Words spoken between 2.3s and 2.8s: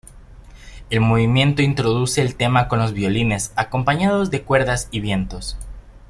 tema con